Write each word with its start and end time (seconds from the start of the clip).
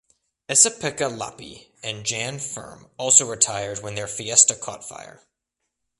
Esapekka 0.49 1.09
Lappi 1.15 1.67
and 1.83 2.03
Janne 2.07 2.41
Ferm 2.41 2.89
also 2.97 3.23
retired 3.29 3.83
when 3.83 3.93
their 3.93 4.07
Fiesta 4.07 4.55
caught 4.55 4.83
fire. 4.83 5.21